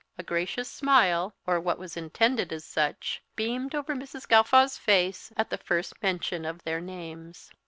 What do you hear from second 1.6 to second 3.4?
was intended as such,